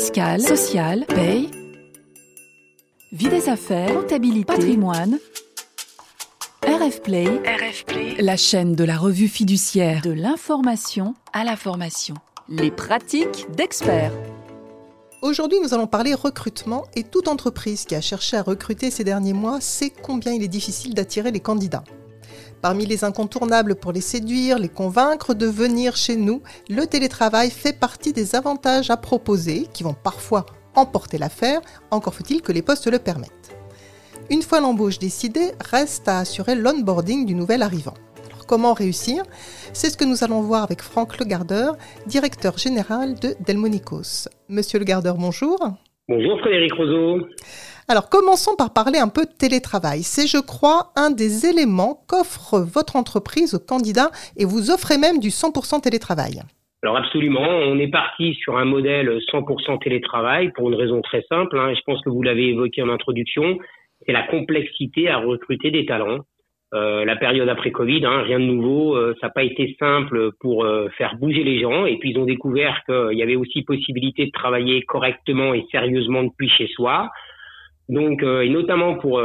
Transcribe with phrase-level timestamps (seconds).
[0.00, 1.50] fiscale, sociale, paye,
[3.12, 5.18] vie des affaires, comptabilité, patrimoine.
[6.62, 12.14] RF Play, RF Play, la chaîne de la revue fiduciaire de l'information à la formation.
[12.48, 14.12] Les pratiques d'experts.
[15.20, 19.34] Aujourd'hui, nous allons parler recrutement et toute entreprise qui a cherché à recruter ces derniers
[19.34, 21.84] mois sait combien il est difficile d'attirer les candidats.
[22.62, 27.72] Parmi les incontournables pour les séduire, les convaincre de venir chez nous, le télétravail fait
[27.72, 32.86] partie des avantages à proposer qui vont parfois emporter l'affaire, encore faut-il que les postes
[32.86, 33.56] le permettent.
[34.28, 37.94] Une fois l'embauche décidée, reste à assurer l'onboarding du nouvel arrivant.
[38.26, 39.24] Alors, comment réussir?
[39.72, 44.28] C'est ce que nous allons voir avec Franck Le Gardeur, directeur général de Delmonicos.
[44.50, 45.58] Monsieur Le Gardeur, bonjour.
[46.08, 47.26] Bonjour Frédéric Roseau.
[47.90, 50.04] Alors commençons par parler un peu de télétravail.
[50.04, 55.18] C'est, je crois, un des éléments qu'offre votre entreprise aux candidats et vous offrez même
[55.18, 56.38] du 100% télétravail.
[56.84, 61.58] Alors absolument, on est parti sur un modèle 100% télétravail pour une raison très simple.
[61.58, 63.58] Hein, je pense que vous l'avez évoqué en introduction,
[64.06, 66.20] c'est la complexité à recruter des talents.
[66.72, 70.30] Euh, la période après Covid, hein, rien de nouveau, euh, ça n'a pas été simple
[70.38, 71.86] pour euh, faire bouger les gens.
[71.86, 76.22] Et puis ils ont découvert qu'il y avait aussi possibilité de travailler correctement et sérieusement
[76.22, 77.10] depuis chez soi.
[77.90, 79.20] Donc, et notamment pour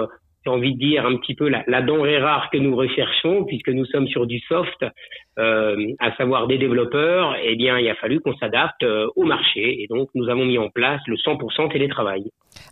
[0.46, 3.70] j'ai envie de dire, un petit peu la, la, denrée rare que nous recherchons, puisque
[3.70, 4.86] nous sommes sur du soft,
[5.40, 9.82] euh, à savoir des développeurs, eh bien, il a fallu qu'on s'adapte euh, au marché.
[9.82, 12.26] Et donc, nous avons mis en place le 100% télétravail.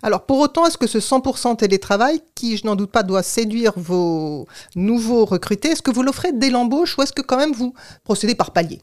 [0.03, 3.73] Alors, pour autant, est-ce que ce 100% télétravail, qui, je n'en doute pas, doit séduire
[3.75, 7.73] vos nouveaux recrutés, est-ce que vous l'offrez dès l'embauche ou est-ce que quand même vous
[8.05, 8.79] procédez par palier?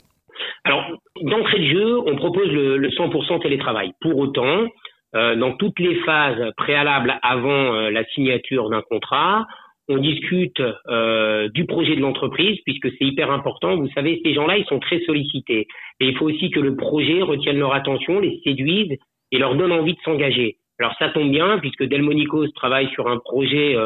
[0.65, 0.83] Alors,
[1.23, 3.93] d'entrée de jeu, on propose le, le 100% télétravail.
[4.01, 4.67] Pour autant,
[5.17, 9.45] euh, dans toutes les phases préalables avant euh, la signature d'un contrat.
[9.89, 13.77] On discute euh, du projet de l'entreprise puisque c'est hyper important.
[13.77, 15.67] Vous savez, ces gens-là, ils sont très sollicités.
[15.99, 18.97] Et il faut aussi que le projet retienne leur attention, les séduise
[19.33, 20.59] et leur donne envie de s'engager.
[20.79, 23.77] Alors ça tombe bien puisque Delmonicos travaille sur un projet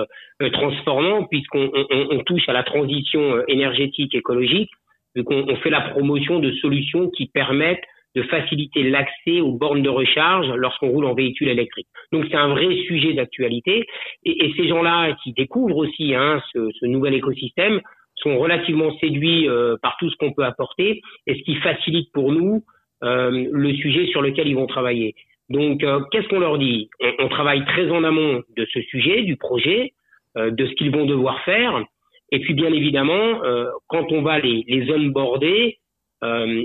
[0.52, 4.70] transformant puisqu'on on, on touche à la transition énergétique écologique,
[5.16, 7.82] vu qu'on on fait la promotion de solutions qui permettent
[8.14, 11.88] de faciliter l'accès aux bornes de recharge lorsqu'on roule en véhicule électrique.
[12.12, 13.86] Donc c'est un vrai sujet d'actualité
[14.24, 17.80] et, ces gens-là qui découvrent aussi hein, ce, ce, nouvel écosystème
[18.14, 22.32] sont relativement séduits euh, par tout ce qu'on peut apporter et ce qui facilite pour
[22.32, 22.62] nous
[23.02, 25.14] euh, le sujet sur lequel ils vont travailler.
[25.50, 26.88] Donc euh, qu'est-ce qu'on leur dit?
[27.00, 29.92] On, on, travaille très en amont de ce sujet, du projet,
[30.36, 31.84] euh, de ce qu'ils vont devoir faire.
[32.32, 35.78] Et puis bien évidemment, euh, quand on va les, les onboarder,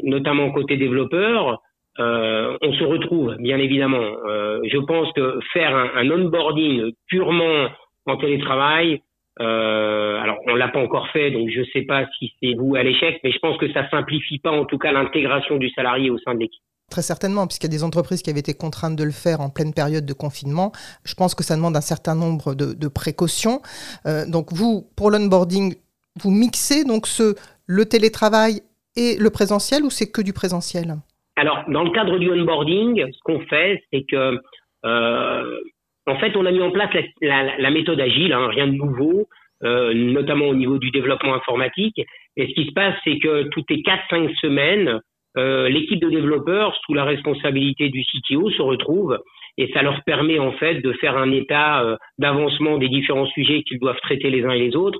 [0.03, 1.61] notamment côté développeur,
[1.99, 4.01] euh, on se retrouve bien évidemment.
[4.27, 7.67] Euh, je pense que faire un, onboarding purement
[8.05, 9.01] en télétravail,
[9.41, 12.83] euh, alors on l'a pas encore fait, donc je sais pas si c'est vous à
[12.83, 16.17] l'échec, mais je pense que ça simplifie pas en tout cas l'intégration du salarié au
[16.19, 16.61] sein de l'équipe.
[16.89, 19.49] Très certainement, puisqu'il y a des entreprises qui avaient été contraintes de le faire en
[19.49, 20.71] pleine période de confinement.
[21.03, 23.61] Je pense que ça demande un certain nombre de, précautions.
[24.07, 25.75] Euh, donc vous, pour l'onboarding,
[26.19, 27.07] vous mixez donc
[27.67, 28.61] le télétravail
[28.99, 30.95] et le présentiel ou c'est que du présentiel
[31.37, 34.37] Alors, dans le cadre du onboarding, ce qu'on fait, c'est que,
[34.85, 35.59] euh,
[36.05, 36.89] en fait, on a mis en place
[37.21, 39.27] la, méthode agile, hein, rien de nouveau,
[39.63, 42.01] euh, notamment au niveau du développement informatique.
[42.35, 44.99] Et ce qui se passe, c'est que toutes les 4-5 semaines,
[45.37, 49.17] euh, l'équipe de développeurs, sous la responsabilité du CTO, se retrouve
[49.57, 53.79] et ça leur permet en fait de faire un état d'avancement des différents sujets qu'ils
[53.79, 54.99] doivent traiter les uns et les autres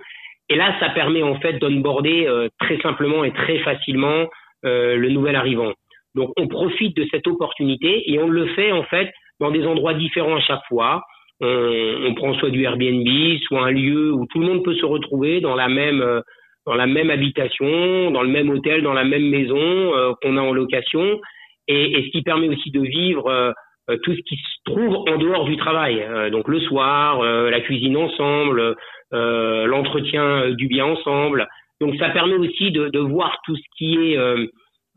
[0.50, 4.28] et là, ça permet en fait d'onboarder euh, très simplement et très facilement
[4.66, 5.74] euh, le nouvel arrivant.
[6.16, 9.94] Donc, on profite de cette opportunité et on le fait en fait dans des endroits
[9.94, 11.04] différents à chaque fois.
[11.42, 13.08] On, on prend soit du Airbnb,
[13.48, 16.22] soit un lieu où tout le monde peut se retrouver dans la même euh,
[16.66, 20.42] dans la même habitation, dans le même hôtel, dans la même maison euh, qu'on a
[20.42, 21.20] en location,
[21.68, 25.18] et, et, ce qui permet aussi de vivre euh, tout ce qui se trouve en
[25.18, 26.06] dehors du travail.
[26.32, 28.74] donc le soir, la cuisine ensemble, euh,
[29.12, 31.48] l'entretien du bien ensemble.
[31.82, 34.46] Donc ça permet aussi de, de voir tout ce qui est euh,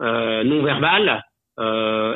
[0.00, 1.22] euh, non verbal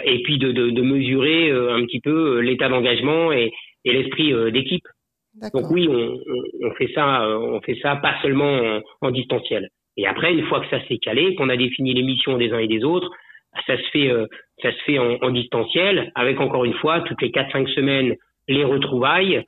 [0.05, 3.53] et puis de, de, de mesurer un petit peu l'état d'engagement et,
[3.85, 4.83] et l'esprit d'équipe.
[5.55, 6.19] Donc oui, on,
[6.67, 9.69] on, fait ça, on fait ça pas seulement en, en distanciel.
[9.97, 12.59] Et après, une fois que ça s'est calé, qu'on a défini les missions des uns
[12.59, 13.11] et des autres,
[13.67, 14.11] ça se fait,
[14.63, 18.17] ça se fait en, en distanciel, avec encore une fois toutes les 4-5 semaines
[18.49, 19.45] les retrouvailles,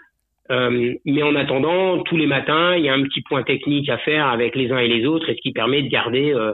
[0.51, 3.99] euh, mais en attendant, tous les matins, il y a un petit point technique à
[3.99, 6.53] faire avec les uns et les autres, et ce qui permet de garder, euh,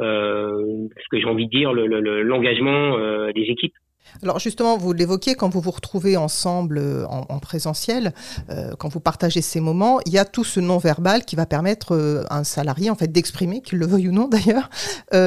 [0.00, 3.74] euh, ce que j'ai envie de dire, l'engagement le, le, euh, des équipes.
[4.22, 8.12] Alors justement, vous l'évoquiez, quand vous vous retrouvez ensemble en, présentiel,
[8.78, 12.38] quand vous partagez ces moments, il y a tout ce non-verbal qui va permettre à
[12.38, 14.68] un salarié en fait d'exprimer, qu'il le veuille ou non d'ailleurs,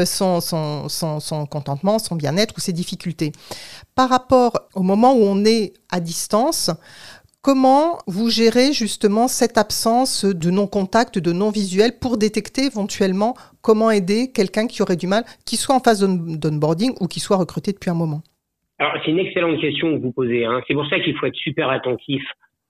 [0.06, 3.32] son, contentement, son bien-être ou ses difficultés.
[3.96, 6.70] Par rapport au moment où on est à distance,
[7.44, 14.32] Comment vous gérez justement cette absence de non-contact, de non-visuel pour détecter éventuellement comment aider
[14.34, 17.90] quelqu'un qui aurait du mal, qui soit en phase d'onboarding ou qui soit recruté depuis
[17.90, 18.22] un moment?
[18.80, 20.46] Alors, c'est une excellente question que vous posez.
[20.46, 20.62] Hein.
[20.70, 22.24] C'est pour ça qu'il faut être super attentif.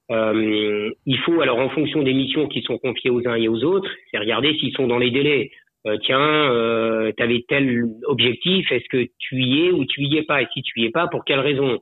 [0.10, 3.64] Euh, il faut, alors, en fonction des missions qui sont confiées aux uns et aux
[3.64, 5.52] autres, c'est regarder s'ils sont dans les délais.
[5.86, 10.18] Euh, tiens, euh, tu avais tel objectif, est-ce que tu y es ou tu y
[10.18, 10.42] es pas?
[10.42, 11.80] Et si tu y es pas, pour quelle raison?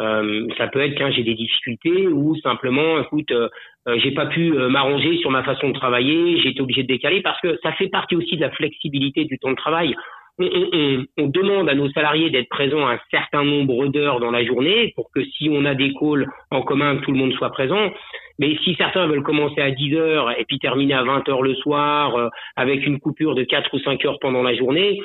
[0.00, 3.48] Euh, Ça peut être qu'un j'ai des difficultés ou simplement, écoute, euh,
[3.88, 7.20] euh, j'ai pas pu m'arranger sur ma façon de travailler, j'ai été obligé de décaler
[7.20, 9.94] parce que ça fait partie aussi de la flexibilité du temps de travail
[10.38, 15.10] on, demande à nos salariés d'être présents un certain nombre d'heures dans la journée pour
[15.14, 17.92] que si on a des calls en commun, tout le monde soit présent.
[18.40, 21.54] Mais si certains veulent commencer à 10 heures et puis terminer à 20 heures le
[21.54, 25.00] soir euh, avec une coupure de 4 ou 5 heures pendant la journée,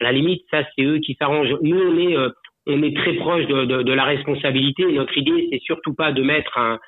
[0.00, 1.56] à la limite, ça c'est eux qui s'arrangent.
[1.62, 2.28] Nous, on est, euh,
[2.66, 4.84] on est très proche de, de, de, la responsabilité.
[4.86, 6.78] Notre idée, c'est surtout pas de mettre un,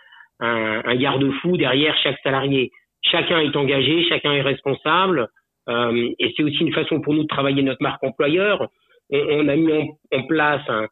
[0.40, 2.70] un, un garde-fou derrière chaque salarié.
[3.02, 5.28] Chacun est engagé, chacun est responsable.
[5.68, 8.68] Euh, et c'est aussi une façon pour nous de travailler notre marque employeur.
[9.10, 9.72] On, on a mis
[10.12, 10.86] en, place un,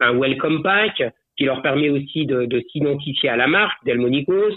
[0.00, 1.02] un, welcome pack
[1.36, 4.54] qui leur permet aussi de, de s'identifier à la marque Delmonicos.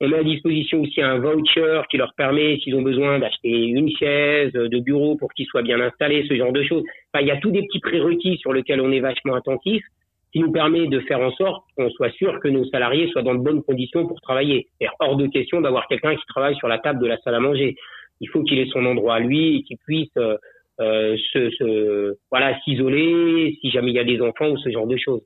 [0.00, 3.90] On met à disposition aussi un voucher qui leur permet, s'ils ont besoin, d'acheter une
[3.96, 6.84] chaise de bureau pour qu'ils soient bien installés, ce genre de choses.
[7.12, 9.84] Enfin, il y a tous des petits prérequis sur lesquels on est vachement attentif,
[10.32, 13.34] qui nous permet de faire en sorte qu'on soit sûr que nos salariés soient dans
[13.34, 14.68] de bonnes conditions pour travailler.
[14.80, 17.40] Et hors de question d'avoir quelqu'un qui travaille sur la table de la salle à
[17.40, 17.76] manger
[18.20, 20.36] il faut qu'il ait son endroit à lui et qu'il puisse euh,
[20.80, 24.86] euh, se, se, voilà s'isoler si jamais il y a des enfants ou ce genre
[24.86, 25.22] de choses.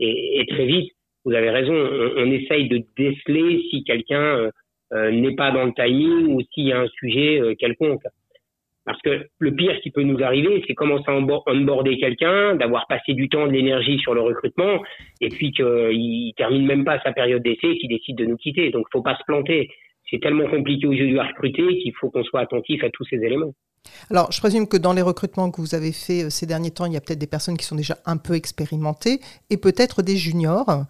[0.00, 0.92] Et, et très vite,
[1.24, 4.50] vous avez raison, on, on essaye de déceler si quelqu'un euh,
[4.92, 8.02] euh n'est pas dans le timing ou s'il y a un sujet euh, quelconque.
[8.84, 13.14] Parce que le pire qui peut nous arriver, c'est commencer à onboarder quelqu'un, d'avoir passé
[13.14, 14.82] du temps, de l'énergie sur le recrutement,
[15.20, 18.70] et puis qu'il termine même pas sa période d'essai, qu'il décide de nous quitter.
[18.70, 19.68] Donc, faut pas se planter
[20.12, 23.54] c'est tellement compliqué aujourd'hui à recruter qu'il faut qu'on soit attentif à tous ces éléments.
[24.10, 26.86] Alors, je présume que dans les recrutements que vous avez faits euh, ces derniers temps,
[26.86, 30.16] il y a peut-être des personnes qui sont déjà un peu expérimentées et peut-être des
[30.16, 30.84] juniors.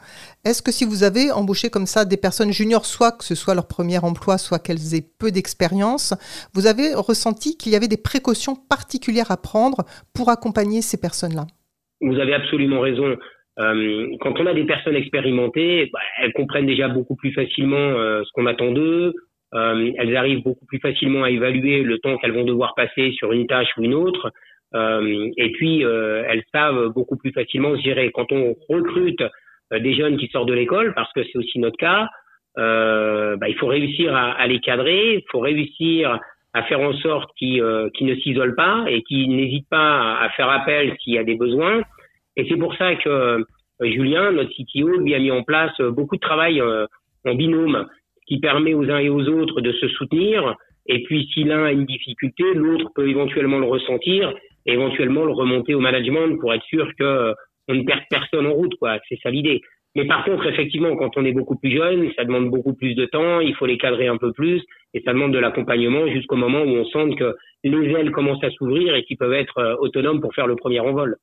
[0.44, 3.54] Est-ce que si vous avez embauché comme ça des personnes juniors, soit que ce soit
[3.54, 6.14] leur premier emploi, soit qu'elles aient peu d'expérience,
[6.54, 9.84] vous avez ressenti qu'il y avait des précautions particulières à prendre
[10.14, 11.46] pour accompagner ces personnes-là?
[12.00, 13.16] Vous avez absolument raison.
[13.58, 18.22] Euh, quand on a des personnes expérimentées, bah, elles comprennent déjà beaucoup plus facilement euh,
[18.24, 19.14] ce qu'on attend d'eux.
[19.54, 23.32] Euh, elles arrivent beaucoup plus facilement à évaluer le temps qu'elles vont devoir passer sur
[23.32, 24.32] une tâche ou une autre.
[24.74, 28.10] Euh, et puis, euh, elles savent beaucoup plus facilement gérer.
[28.12, 29.22] Quand on recrute
[29.70, 32.08] des jeunes qui sortent de l'école, parce que c'est aussi notre cas,
[32.56, 36.18] bah, il faut réussir à, à, les cadrer, il faut réussir
[36.54, 40.94] à faire en sorte qu'ils ne s'isolent pas et qu'ils n'hésitent pas à faire appel
[41.00, 41.82] s'il y a des besoins.
[42.36, 43.44] Et c'est pour ça que
[43.82, 46.86] euh, Julien, notre CTO, lui a mis en place euh, beaucoup de travail euh,
[47.26, 47.86] en binôme
[48.26, 50.56] qui permet aux uns et aux autres de se soutenir.
[50.86, 54.34] Et puis, si l'un a une difficulté, l'autre peut éventuellement le ressentir
[54.66, 57.34] et éventuellement le remonter au management pour être sûr que
[57.68, 58.98] on ne perd personne en route, quoi.
[59.08, 59.60] C'est ça l'idée.
[59.94, 63.04] Mais par contre, effectivement, quand on est beaucoup plus jeune, ça demande beaucoup plus de
[63.04, 64.62] temps, il faut les cadrer un peu plus,
[64.94, 68.50] et ça demande de l'accompagnement jusqu'au moment où on sent que les ailes commencent à
[68.50, 71.16] s'ouvrir et qu'ils peuvent être autonomes pour faire le premier envol.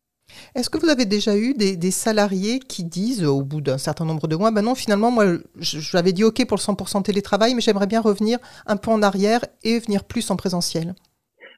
[0.55, 4.27] Est-ce que vous avez déjà eu des, salariés qui disent au bout d'un certain nombre
[4.27, 5.25] de mois, ben non, finalement, moi,
[5.59, 8.37] j'avais dit OK pour le 100% télétravail, mais j'aimerais bien revenir
[8.67, 10.93] un peu en arrière et venir plus en présentiel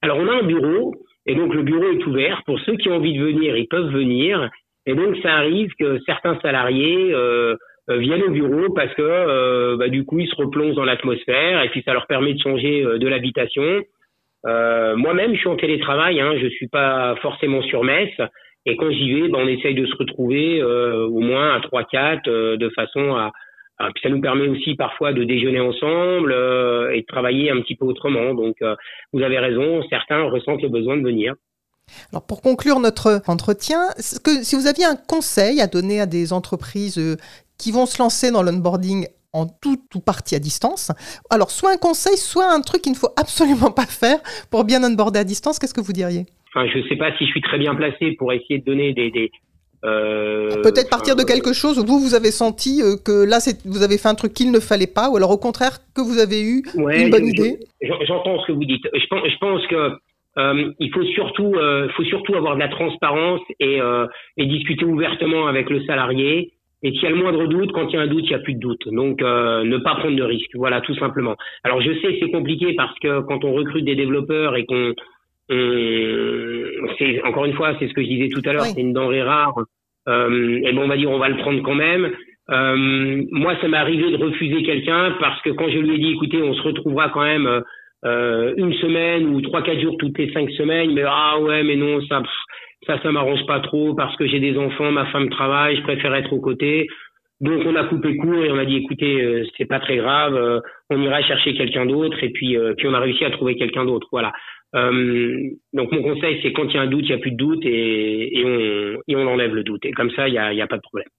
[0.01, 0.93] Alors, on a un bureau,
[1.25, 2.41] et donc le bureau est ouvert.
[2.45, 4.49] Pour ceux qui ont envie de venir, ils peuvent venir.
[4.85, 7.55] Et donc, ça arrive que certains salariés euh,
[7.89, 11.61] euh, viennent au bureau parce que, euh, bah, du coup, ils se replongent dans l'atmosphère
[11.61, 13.81] et puis ça leur permet de changer de l'habitation.
[14.43, 18.11] Moi-même, je suis en télétravail, hein, je suis pas forcément sur Metz.
[18.65, 22.27] Et quand j'y vais, ben, on essaye de se retrouver euh, au moins à 3-4
[22.27, 23.31] euh, de façon à,
[23.79, 27.75] Puis ça nous permet aussi parfois de déjeuner ensemble euh, et de travailler un petit
[27.75, 28.35] peu autrement.
[28.35, 28.57] Donc
[29.13, 31.33] vous avez raison, certains ressentent le besoin de venir.
[32.11, 37.17] Alors pour conclure notre entretien, si vous aviez un conseil à donner à des entreprises
[37.57, 40.91] qui vont se lancer dans l'onboarding en tout ou partie à distance,
[41.29, 44.19] alors soit un conseil, soit un truc qu'il ne faut absolument pas faire
[44.51, 46.27] pour bien onboarder à distance, qu'est-ce que vous diriez?
[46.53, 48.93] Enfin, je ne sais pas si je suis très bien placé pour essayer de donner
[48.93, 49.09] des.
[49.09, 49.31] des
[49.85, 53.83] euh, Peut-être partir de quelque chose où vous, vous avez senti euh, que là, vous
[53.83, 56.41] avez fait un truc qu'il ne fallait pas, ou alors au contraire, que vous avez
[56.41, 58.85] eu une bonne idée J'entends ce que vous dites.
[58.93, 59.91] Je pense, je pense que
[60.79, 61.53] il faut surtout,
[61.95, 63.79] faut surtout avoir de la transparence et,
[64.37, 66.51] et discuter ouvertement avec le salarié.
[66.83, 68.35] Et s'il y a le moindre doute, quand il y a un doute, il n'y
[68.35, 68.87] a plus de doute.
[68.87, 70.55] Donc, ne pas prendre de risques.
[70.55, 71.35] Voilà, tout simplement.
[71.63, 74.93] Alors, je sais c'est compliqué parce que quand on recrute des développeurs et qu'on
[76.97, 79.23] c'est encore une fois, c'est ce que je disais tout à l'heure, c'est une denrée
[79.23, 79.55] rare.
[80.07, 82.09] Euh, et bon, on va dire, on va le prendre quand même.
[82.49, 86.11] Euh, moi, ça m'est arrivé de refuser quelqu'un parce que quand je lui ai dit,
[86.11, 87.61] écoutez, on se retrouvera quand même
[88.05, 91.75] euh, une semaine ou trois, quatre jours toutes les cinq semaines, mais ah ouais, mais
[91.75, 92.23] non, ça,
[92.87, 96.15] ça, ça m'arrange pas trop parce que j'ai des enfants, ma femme travaille, je préfère
[96.15, 96.87] être aux côtés.
[97.41, 100.35] Donc on a coupé court et on a dit écoutez euh, c'est pas très grave,
[100.35, 100.59] euh,
[100.91, 103.83] on ira chercher quelqu'un d'autre et puis euh, puis on a réussi à trouver quelqu'un
[103.83, 104.07] d'autre.
[104.11, 104.31] Voilà.
[104.73, 107.37] donc mon conseil c'est quand il y a un doute il y a plus de
[107.37, 110.53] doute et, et on et on enlève le doute et comme ça il y a,
[110.53, 111.09] y a pas de problème.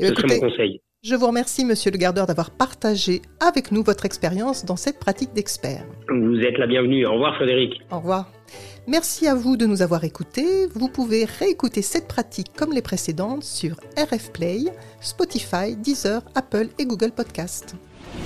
[0.00, 0.80] Eh Ce mon conseil.
[1.02, 5.34] Je vous remercie, Monsieur le Gardeur, d'avoir partagé avec nous votre expérience dans cette pratique
[5.34, 5.84] d'expert.
[6.08, 7.04] Vous êtes la bienvenue.
[7.04, 7.82] Au revoir, Frédéric.
[7.90, 8.26] Au revoir.
[8.86, 10.66] Merci à vous de nous avoir écoutés.
[10.74, 14.64] Vous pouvez réécouter cette pratique comme les précédentes sur RF Play,
[15.00, 17.76] Spotify, Deezer, Apple et Google Podcast.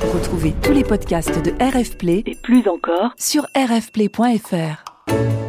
[0.00, 5.47] Retrouvez tous les podcasts de RF Play et plus encore sur rfplay.fr.